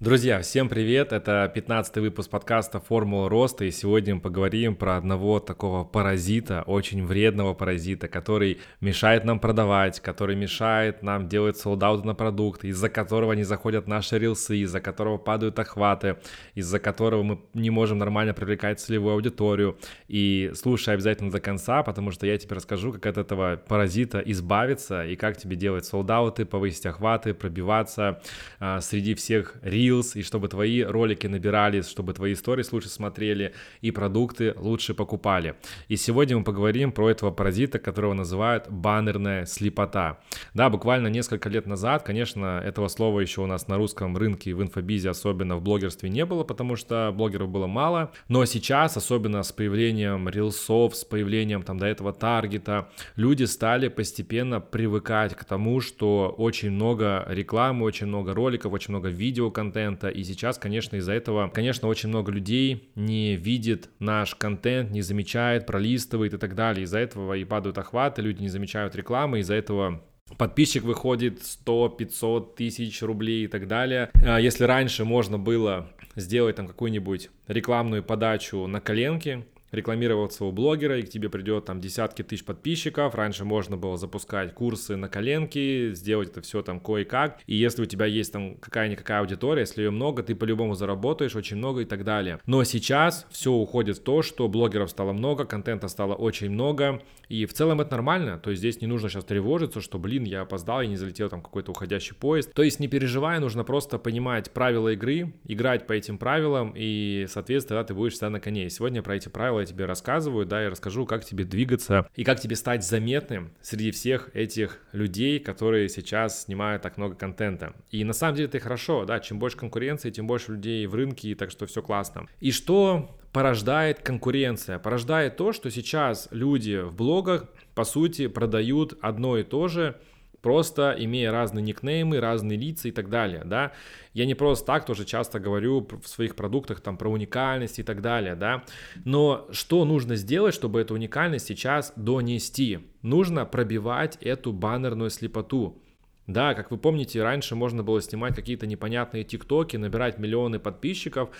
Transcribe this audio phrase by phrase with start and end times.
[0.00, 1.12] Друзья, всем привет!
[1.12, 7.04] Это 15 выпуск подкаста «Формула роста», и сегодня мы поговорим про одного такого паразита, очень
[7.04, 13.32] вредного паразита, который мешает нам продавать, который мешает нам делать солдаты на продукты, из-за которого
[13.32, 16.18] не заходят наши рилсы, из-за которого падают охваты,
[16.54, 19.80] из-за которого мы не можем нормально привлекать целевую аудиторию.
[20.06, 25.04] И слушай обязательно до конца, потому что я тебе расскажу, как от этого паразита избавиться
[25.04, 28.22] и как тебе делать солдаты, повысить охваты, пробиваться
[28.60, 33.54] а, среди всех рил, Reels, и чтобы твои ролики набирались, чтобы твои истории лучше смотрели
[33.80, 35.54] и продукты лучше покупали.
[35.88, 40.20] И сегодня мы поговорим про этого паразита, которого называют баннерная слепота.
[40.54, 44.62] Да, буквально несколько лет назад, конечно, этого слова еще у нас на русском рынке в
[44.62, 48.12] инфобизе, особенно в блогерстве, не было, потому что блогеров было мало.
[48.28, 54.60] Но сейчас, особенно с появлением рилсов, с появлением там до этого таргета, люди стали постепенно
[54.60, 60.08] привыкать к тому, что очень много рекламы, очень много роликов, очень много видеоконтента, контента.
[60.08, 65.66] И сейчас, конечно, из-за этого, конечно, очень много людей не видит наш контент, не замечает,
[65.66, 66.84] пролистывает и так далее.
[66.84, 70.02] Из-за этого и падают охваты, люди не замечают рекламы, из-за этого
[70.36, 74.10] подписчик выходит 100, 500 тысяч рублей и так далее.
[74.14, 80.98] А если раньше можно было сделать там какую-нибудь рекламную подачу на коленке, рекламироваться у блогера,
[80.98, 83.14] и к тебе придет там десятки тысяч подписчиков.
[83.14, 87.40] Раньше можно было запускать курсы на коленке, сделать это все там кое-как.
[87.46, 91.56] И если у тебя есть там какая-никакая аудитория, если ее много, ты по-любому заработаешь очень
[91.56, 92.40] много и так далее.
[92.46, 97.46] Но сейчас все уходит в то, что блогеров стало много, контента стало очень много, и
[97.46, 98.38] в целом это нормально.
[98.38, 101.42] То есть здесь не нужно сейчас тревожиться, что, блин, я опоздал, я не залетел там
[101.42, 102.52] какой-то уходящий поезд.
[102.54, 107.84] То есть не переживай, нужно просто понимать правила игры, играть по этим правилам, и, соответственно,
[107.84, 108.66] ты будешь всегда на коне.
[108.66, 112.24] И сегодня про эти правила я тебе рассказываю, да, и расскажу, как тебе двигаться и
[112.24, 117.74] как тебе стать заметным среди всех этих людей, которые сейчас снимают так много контента.
[117.90, 121.34] И на самом деле это хорошо, да, чем больше конкуренции, тем больше людей в рынке,
[121.34, 122.26] так что все классно.
[122.40, 124.78] И что порождает конкуренция?
[124.78, 129.96] Порождает то, что сейчас люди в блогах, по сути, продают одно и то же,
[130.42, 133.72] просто имея разные никнеймы, разные лица и так далее, да.
[134.12, 138.00] Я не просто так тоже часто говорю в своих продуктах там про уникальность и так
[138.00, 138.64] далее, да.
[139.04, 142.80] Но что нужно сделать, чтобы эту уникальность сейчас донести?
[143.02, 145.82] Нужно пробивать эту баннерную слепоту.
[146.26, 151.30] Да, как вы помните, раньше можно было снимать какие-то непонятные тиктоки, набирать миллионы подписчиков.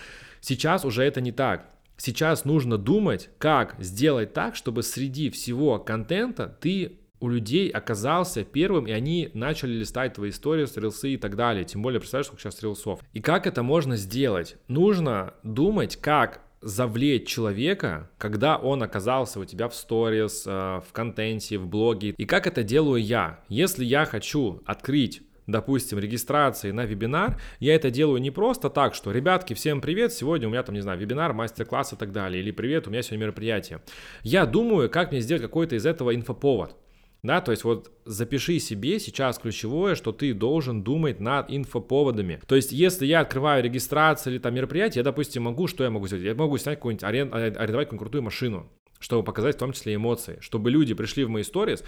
[0.41, 1.69] Сейчас уже это не так.
[1.95, 8.87] Сейчас нужно думать, как сделать так, чтобы среди всего контента ты у людей оказался первым,
[8.87, 11.65] и они начали листать твои истории, стрелсы и так далее.
[11.65, 12.99] Тем более, представляешь, сколько сейчас стрелсов.
[13.13, 14.57] И как это можно сделать?
[14.67, 21.57] Нужно думать, как завлечь человека, когда он оказался у тебя в сторис, э, в контенте,
[21.57, 22.09] в блоге.
[22.17, 23.39] И как это делаю я?
[23.47, 29.11] Если я хочу открыть допустим, регистрации на вебинар, я это делаю не просто так, что,
[29.11, 32.51] ребятки, всем привет, сегодня у меня там, не знаю, вебинар, мастер-класс и так далее, или
[32.51, 33.81] привет, у меня сегодня мероприятие.
[34.21, 36.75] Я думаю, как мне сделать какой-то из этого инфоповод.
[37.21, 42.39] Да, то есть вот запиши себе сейчас ключевое, что ты должен думать над инфоповодами.
[42.47, 46.07] То есть если я открываю регистрацию или там мероприятие, я, допустим, могу, что я могу
[46.07, 46.25] сделать?
[46.25, 48.69] Я могу снять какую-нибудь, арен, арендовать какую-нибудь крутую машину,
[48.99, 51.83] чтобы показать в том числе эмоции, чтобы люди пришли в мои сторис,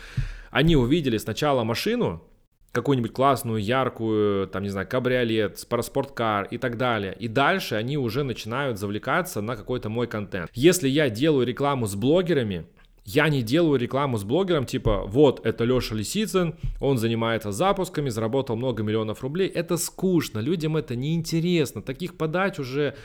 [0.49, 2.21] они увидели сначала машину,
[2.71, 7.15] какую-нибудь классную, яркую, там, не знаю, кабриолет, спорткар и так далее.
[7.19, 10.49] И дальше они уже начинают завлекаться на какой-то мой контент.
[10.53, 12.65] Если я делаю рекламу с блогерами,
[13.06, 18.56] я не делаю рекламу с блогером, типа, вот, это Леша Лисицын, он занимается запусками, заработал
[18.56, 19.47] много миллионов рублей.
[19.47, 21.81] Это скучно, людям это неинтересно.
[21.81, 22.95] Таких подач уже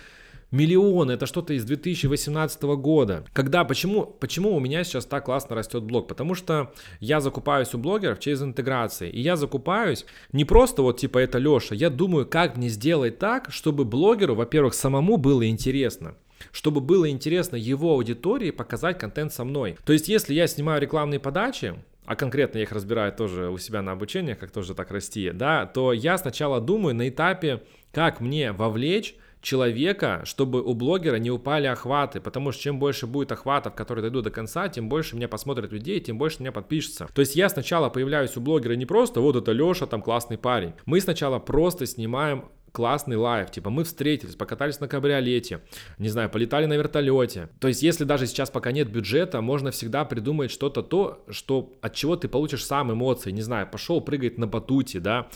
[0.50, 3.24] миллионы, это что-то из 2018 года.
[3.32, 6.08] Когда, почему, почему у меня сейчас так классно растет блог?
[6.08, 9.10] Потому что я закупаюсь у блогеров через интеграции.
[9.10, 13.50] И я закупаюсь не просто вот типа это Леша, я думаю, как мне сделать так,
[13.50, 16.14] чтобы блогеру, во-первых, самому было интересно
[16.52, 19.76] чтобы было интересно его аудитории показать контент со мной.
[19.84, 21.74] То есть, если я снимаю рекламные подачи,
[22.04, 25.66] а конкретно я их разбираю тоже у себя на обучении, как тоже так расти, да,
[25.66, 29.16] то я сначала думаю на этапе, как мне вовлечь
[29.46, 34.24] человека, чтобы у блогера не упали охваты, потому что чем больше будет охватов, которые дойдут
[34.24, 37.08] до конца, тем больше меня посмотрят людей, тем больше меня подпишется.
[37.14, 40.72] То есть я сначала появляюсь у блогера не просто вот это Леша, там классный парень.
[40.84, 45.60] Мы сначала просто снимаем классный live, типа мы встретились, покатались на кабриолете,
[45.96, 47.48] не знаю, полетали на вертолете.
[47.58, 51.94] То есть если даже сейчас пока нет бюджета, можно всегда придумать что-то то, что от
[51.94, 55.28] чего ты получишь сам эмоции, не знаю, пошел прыгать на батуте, да,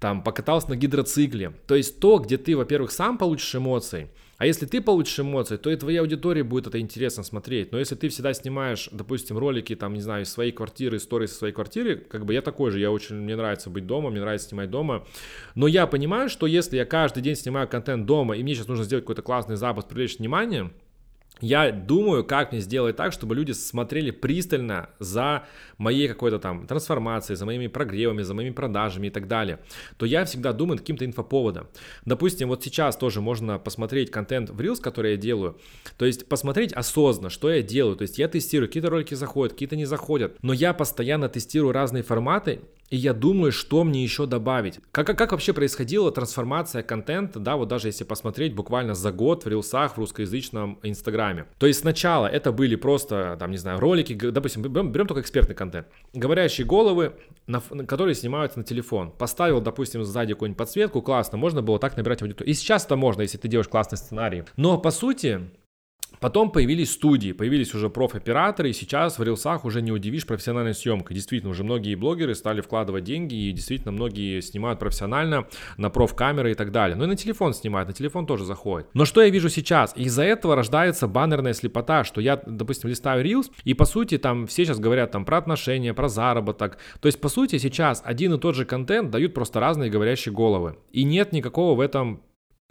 [0.00, 1.52] там покатался на гидроцикле.
[1.66, 5.70] То есть то, где ты, во-первых, сам получишь эмоции, а если ты получишь эмоции, то
[5.70, 7.70] и твоей аудитории будет это интересно смотреть.
[7.70, 11.36] Но если ты всегда снимаешь, допустим, ролики, там, не знаю, из своей квартиры, истории со
[11.36, 14.48] своей квартиры, как бы я такой же, я очень, мне нравится быть дома, мне нравится
[14.48, 15.06] снимать дома.
[15.54, 18.84] Но я понимаю, что если я каждый день снимаю контент дома, и мне сейчас нужно
[18.84, 20.70] сделать какой-то классный запуск, привлечь внимание,
[21.40, 25.44] я думаю, как мне сделать так, чтобы люди смотрели пристально за
[25.78, 29.58] моей какой-то там трансформацией, за моими прогревами, за моими продажами и так далее,
[29.96, 31.66] то я всегда думаю каким-то инфоповодом.
[32.04, 35.58] Допустим, вот сейчас тоже можно посмотреть контент в Reels, который я делаю,
[35.98, 39.76] то есть посмотреть осознанно, что я делаю, то есть я тестирую, какие-то ролики заходят, какие-то
[39.76, 42.60] не заходят, но я постоянно тестирую разные форматы,
[42.90, 44.80] и я думаю, что мне еще добавить.
[44.92, 49.44] Как, как, как вообще происходила трансформация контента, да, вот даже если посмотреть буквально за год
[49.44, 51.46] в рилсах в русскоязычном инстаграме.
[51.58, 55.54] То есть сначала это были просто, там, не знаю, ролики, допустим, берем, берем только экспертный
[55.54, 55.86] контент.
[56.12, 57.14] Говорящие головы,
[57.46, 59.10] на, которые снимаются на телефон.
[59.10, 62.50] Поставил, допустим, сзади какую-нибудь подсветку, классно, можно было так набирать аудиторию.
[62.50, 64.44] И сейчас это можно, если ты делаешь классный сценарий.
[64.56, 65.40] Но по сути,
[66.20, 71.14] Потом появились студии, появились уже профоператоры, и сейчас в рилсах уже не удивишь профессиональной съемкой.
[71.14, 75.46] Действительно, уже многие блогеры стали вкладывать деньги, и действительно многие снимают профессионально
[75.76, 76.96] на профкамеры и так далее.
[76.96, 78.88] Ну и на телефон снимают, на телефон тоже заходит.
[78.94, 79.92] Но что я вижу сейчас?
[79.96, 84.64] Из-за этого рождается баннерная слепота, что я, допустим, листаю рилс, и по сути там все
[84.64, 86.78] сейчас говорят там про отношения, про заработок.
[87.00, 90.76] То есть по сути сейчас один и тот же контент дают просто разные говорящие головы.
[90.92, 92.22] И нет никакого в этом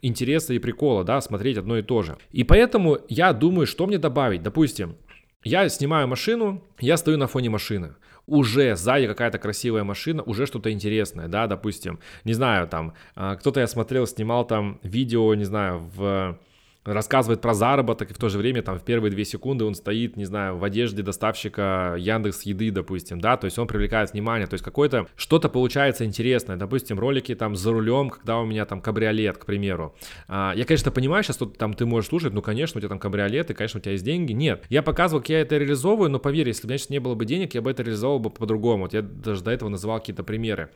[0.04, 2.18] интереса и прикола, да, смотреть одно и то же.
[2.32, 4.44] И поэтому я думаю, что мне добавить.
[4.44, 4.96] Допустим,
[5.44, 7.96] я снимаю машину, я стою на фоне машины.
[8.26, 12.00] Уже сзади какая-то красивая машина, уже что-то интересное, да, допустим.
[12.24, 16.40] Не знаю, там, а, кто-то я смотрел, снимал там видео, не знаю, в
[16.86, 20.18] рассказывает про заработок, и в то же время там в первые две секунды он стоит,
[20.18, 24.56] не знаю, в одежде доставщика Яндекс Еды, допустим, да, то есть он привлекает внимание, то
[24.56, 29.38] есть какое-то что-то получается интересное, допустим, ролики там за рулем, когда у меня там кабриолет,
[29.38, 29.96] к примеру.
[30.28, 33.00] А, я, конечно, понимаю сейчас, что там ты можешь слушать, ну, конечно, у тебя там
[33.00, 34.34] кабриолет, и, конечно, у тебя есть деньги.
[34.34, 37.26] Нет, я показывал, как я это реализовываю, но поверь, если бы, значит, не было бы
[37.26, 38.84] денег, я бы это реализовал бы по-другому.
[38.84, 40.70] Вот я даже до этого называл какие-то примеры.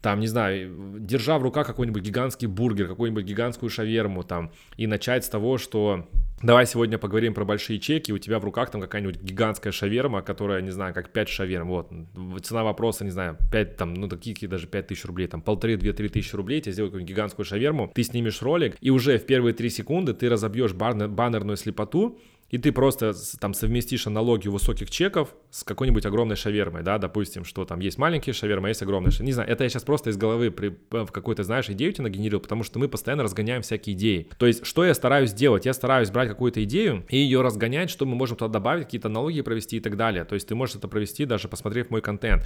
[0.00, 5.24] Там, не знаю, держа в руках какой-нибудь гигантский бургер, какую-нибудь гигантскую шаверму там, и начать
[5.24, 6.06] с того, того, что
[6.42, 8.12] Давай сегодня поговорим про большие чеки.
[8.12, 11.68] У тебя в руках там какая-нибудь гигантская шаверма, которая, не знаю, как 5 шаверм.
[11.68, 11.92] Вот.
[12.42, 15.92] Цена вопроса, не знаю, 5 там, ну такие даже 5 тысяч рублей, там полторы, две,
[15.92, 19.54] три тысячи рублей, тебе сделают какую-нибудь гигантскую шаверму, ты снимешь ролик, и уже в первые
[19.54, 22.18] 3 секунды ты разобьешь баннер, баннерную слепоту,
[22.52, 27.64] и ты просто там совместишь аналогию высоких чеков с какой-нибудь огромной шавермой, да, допустим, что
[27.64, 29.26] там есть маленькие шавермы, а есть огромные шавермы.
[29.26, 32.40] Не знаю, это я сейчас просто из головы при, в какой-то, знаешь, идею тебе нагенерил,
[32.40, 34.28] потому что мы постоянно разгоняем всякие идеи.
[34.36, 35.64] То есть, что я стараюсь делать?
[35.64, 39.40] Я стараюсь брать какую-то идею и ее разгонять, что мы можем туда добавить, какие-то аналогии
[39.40, 40.26] провести и так далее.
[40.26, 42.44] То есть, ты можешь это провести, даже посмотрев мой контент,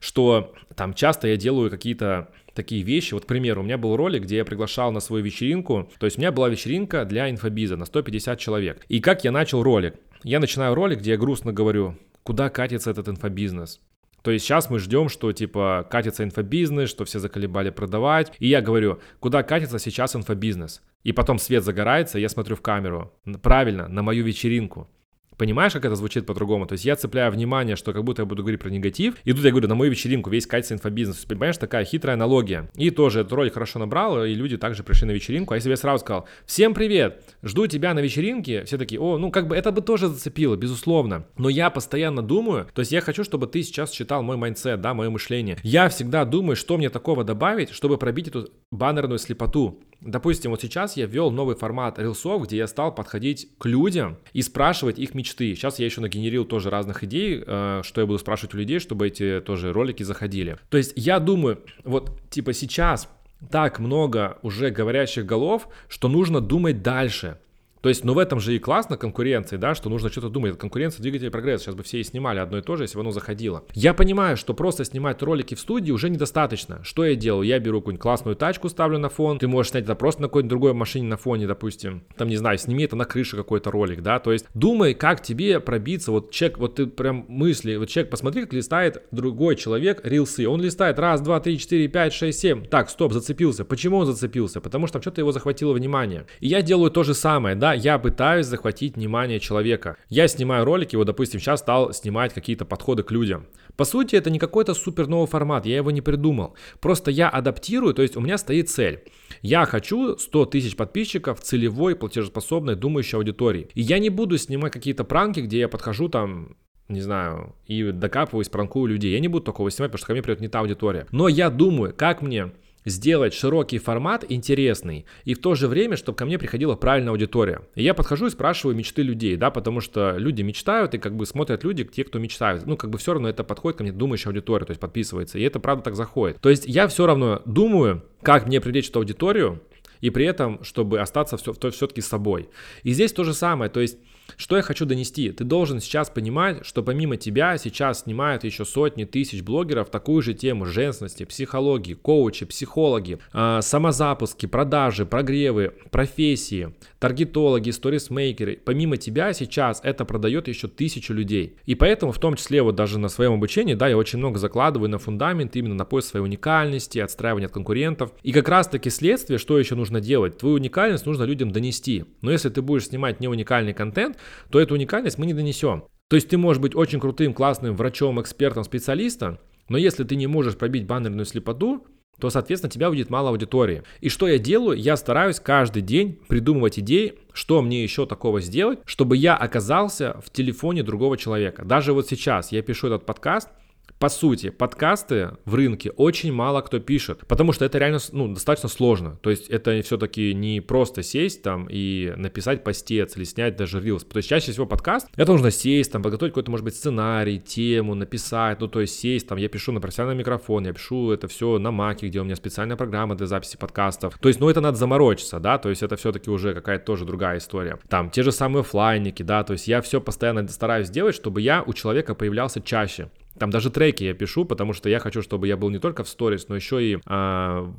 [0.00, 3.14] что там часто я делаю какие-то такие вещи.
[3.14, 6.18] Вот, к примеру, у меня был ролик, где я приглашал на свою вечеринку, то есть
[6.18, 8.84] у меня была вечеринка для инфобиза на 150 человек.
[8.88, 9.94] И как я начал ролик?
[10.24, 13.80] Я начинаю ролик, где я грустно говорю, куда катится этот инфобизнес.
[14.22, 18.32] То есть сейчас мы ждем, что типа катится инфобизнес, что все заколебали продавать.
[18.40, 20.82] И я говорю, куда катится сейчас инфобизнес?
[21.04, 23.12] И потом свет загорается, я смотрю в камеру.
[23.40, 24.90] Правильно, на мою вечеринку.
[25.36, 26.66] Понимаешь, как это звучит по-другому?
[26.66, 29.44] То есть я цепляю внимание, что как будто я буду говорить про негатив, и тут
[29.44, 31.24] я говорю, на мою вечеринку весь катится инфобизнес.
[31.24, 32.70] Понимаешь, такая хитрая аналогия.
[32.74, 35.52] И тоже этот ролик хорошо набрал, и люди также пришли на вечеринку.
[35.52, 39.18] А если бы я сразу сказал, всем привет, жду тебя на вечеринке, все такие, о,
[39.18, 41.26] ну как бы это бы тоже зацепило, безусловно.
[41.36, 44.94] Но я постоянно думаю, то есть я хочу, чтобы ты сейчас читал мой mindset, да,
[44.94, 45.58] мое мышление.
[45.62, 49.80] Я всегда думаю, что мне такого добавить, чтобы пробить эту баннерную слепоту.
[50.00, 54.18] Допустим, вот сейчас я ввел новый формат reels ов, где я стал подходить к людям
[54.32, 55.54] и спрашивать их мечты.
[55.54, 59.06] Сейчас я еще нагенерил тоже разных идей, э, что я буду спрашивать у людей, чтобы
[59.08, 60.58] эти тоже ролики заходили.
[60.68, 63.08] То есть я думаю, вот типа сейчас
[63.50, 67.38] так много уже говорящих голов, что нужно думать дальше.
[67.86, 70.58] То есть, ну в этом же и классно конкуренции, да, что нужно что-то думать.
[70.58, 71.66] Конкуренция двигатель прогресса.
[71.66, 73.62] Сейчас бы все и снимали одно и то же, если бы оно заходило.
[73.74, 76.80] Я понимаю, что просто снимать ролики в студии уже недостаточно.
[76.82, 77.46] Что я делаю?
[77.46, 79.38] Я беру какую-нибудь классную тачку, ставлю на фон.
[79.38, 82.02] Ты можешь снять это просто на какой-нибудь другой машине на фоне, допустим.
[82.16, 84.18] Там, не знаю, сними это на крыше какой-то ролик, да.
[84.18, 86.10] То есть думай, как тебе пробиться.
[86.10, 90.48] Вот человек, вот ты прям мысли, вот человек, посмотри, как листает другой человек рилсы.
[90.48, 92.64] Он листает раз, два, три, четыре, пять, шесть, семь.
[92.64, 93.64] Так, стоп, зацепился.
[93.64, 94.60] Почему он зацепился?
[94.60, 96.26] Потому что там что-то его захватило внимание.
[96.40, 99.96] И я делаю то же самое, да, я пытаюсь захватить внимание человека.
[100.08, 103.46] Я снимаю ролики, вот, допустим, сейчас стал снимать какие-то подходы к людям.
[103.76, 106.56] По сути, это не какой-то супер новый формат, я его не придумал.
[106.80, 109.04] Просто я адаптирую, то есть у меня стоит цель.
[109.42, 113.68] Я хочу 100 тысяч подписчиков целевой, платежеспособной, думающей аудитории.
[113.74, 116.56] И я не буду снимать какие-то пранки, где я подхожу там
[116.88, 119.12] не знаю, и докапываюсь, пранкую людей.
[119.12, 121.06] Я не буду такого снимать, потому что ко мне придет не та аудитория.
[121.10, 122.52] Но я думаю, как мне
[122.86, 127.60] сделать широкий формат, интересный, и в то же время, чтобы ко мне приходила правильная аудитория.
[127.74, 131.26] И я подхожу и спрашиваю мечты людей, да, потому что люди мечтают, и как бы
[131.26, 132.64] смотрят люди, те, кто мечтают.
[132.64, 135.42] Ну, как бы все равно это подходит ко мне думающая аудитория, то есть подписывается, и
[135.42, 136.40] это правда так заходит.
[136.40, 139.60] То есть я все равно думаю, как мне привлечь эту аудиторию,
[140.00, 142.48] и при этом, чтобы остаться все, все-таки собой.
[142.82, 143.98] И здесь то же самое, то есть
[144.36, 145.30] что я хочу донести?
[145.30, 150.34] Ты должен сейчас понимать, что помимо тебя сейчас снимают еще сотни тысяч блогеров такую же
[150.34, 158.58] тему женственности, психологии, коучи, психологи, э, самозапуски, продажи, прогревы, профессии, таргетологи, сторисмейкеры.
[158.64, 161.56] Помимо тебя сейчас это продает еще тысячу людей.
[161.64, 164.90] И поэтому в том числе вот даже на своем обучении, да, я очень много закладываю
[164.90, 168.12] на фундамент, именно на поиск своей уникальности, отстраивание от конкурентов.
[168.22, 170.38] И как раз таки следствие, что еще нужно делать?
[170.38, 172.04] Твою уникальность нужно людям донести.
[172.22, 174.15] Но если ты будешь снимать не уникальный контент,
[174.50, 175.84] то эту уникальность мы не донесем.
[176.08, 180.26] То есть ты можешь быть очень крутым, классным врачом, экспертом, специалистом, но если ты не
[180.26, 181.86] можешь пробить баннерную слепоту,
[182.20, 183.82] то, соответственно, тебя будет мало аудитории.
[184.00, 184.78] И что я делаю?
[184.78, 190.30] Я стараюсь каждый день придумывать идеи, что мне еще такого сделать, чтобы я оказался в
[190.30, 191.64] телефоне другого человека.
[191.64, 193.50] Даже вот сейчас я пишу этот подкаст–
[193.98, 198.68] по сути, подкасты в рынке очень мало кто пишет, потому что это реально ну, достаточно
[198.68, 199.18] сложно.
[199.22, 204.04] То есть это все-таки не просто сесть там и написать постец или снять даже рилс.
[204.04, 207.94] То есть чаще всего подкаст, это нужно сесть, там, подготовить какой-то, может быть, сценарий, тему,
[207.94, 211.58] написать, ну, то есть сесть, там, я пишу на профессиональный микрофон, я пишу это все
[211.58, 214.18] на маке, где у меня специальная программа для записи подкастов.
[214.18, 217.38] То есть, ну, это надо заморочиться, да, то есть это все-таки уже какая-то тоже другая
[217.38, 217.78] история.
[217.88, 221.62] Там, те же самые офлайники, да, то есть я все постоянно стараюсь сделать, чтобы я
[221.66, 223.10] у человека появлялся чаще.
[223.38, 226.08] Там даже треки я пишу, потому что я хочу, чтобы я был не только в
[226.08, 226.98] сторис, но еще и э,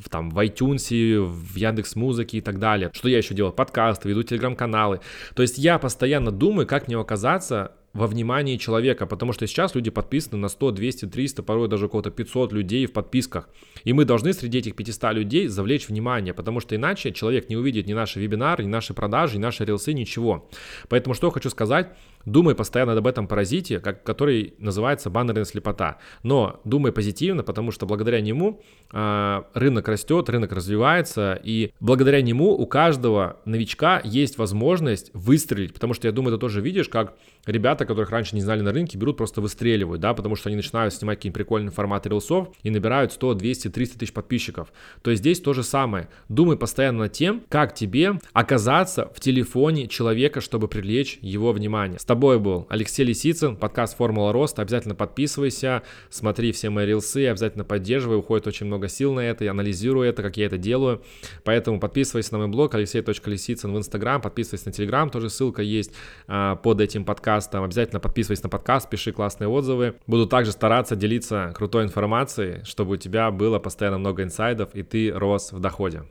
[0.09, 2.91] там в iTunes, в Яндекс Музыке и так далее.
[2.93, 3.53] Что я еще делаю?
[3.53, 5.01] Подкасты, веду телеграм-каналы.
[5.35, 9.89] То есть я постоянно думаю, как мне оказаться во внимании человека, потому что сейчас люди
[9.89, 13.49] подписаны на 100, 200, 300, порой даже около 500 людей в подписках.
[13.83, 17.87] И мы должны среди этих 500 людей завлечь внимание, потому что иначе человек не увидит
[17.87, 20.47] ни наши вебинары, ни наши продажи, ни наши рилсы, ничего.
[20.89, 21.89] Поэтому что хочу сказать,
[22.27, 25.97] думай постоянно об этом паразите, как, который называется баннерная слепота.
[26.23, 32.51] Но думай позитивно, потому что благодаря нему э, рынок растет, рынок развивается, и благодаря нему
[32.51, 37.15] у каждого новичка есть возможность выстрелить, потому что я думаю, ты тоже видишь, как
[37.45, 40.93] ребята, которых раньше не знали на рынке, берут просто выстреливают, да, потому что они начинают
[40.93, 44.73] снимать какие-нибудь прикольные форматы рилсов и набирают 100, 200, 300 тысяч подписчиков.
[45.01, 46.09] То есть здесь то же самое.
[46.27, 51.99] Думай постоянно над тем, как тебе оказаться в телефоне человека, чтобы привлечь его внимание.
[51.99, 54.63] С тобой был Алексей Лисицын, подкаст «Формула роста».
[54.63, 59.51] Обязательно подписывайся, смотри все мои рилсы, обязательно поддерживай, уходит очень много сил на это, я
[59.51, 61.03] анализирую это, как я это делаю.
[61.43, 65.91] Поэтому подписывайся на мой блог алексей.лисицын в Инстаграм, подписывайся на Телеграм, тоже ссылка есть
[66.27, 67.63] а, под этим подкастом.
[67.63, 69.93] Обязательно подписывайся на подкаст, пиши классные отзывы.
[70.07, 75.11] Буду также стараться делиться крутой информацией, чтобы у тебя было постоянно много инсайдов и ты
[75.11, 76.01] рос в доходе.